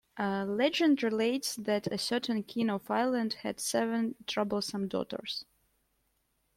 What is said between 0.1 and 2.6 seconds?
Legend relates that a certain